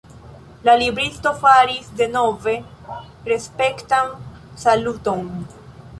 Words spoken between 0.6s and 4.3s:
La libristo faris denove respektan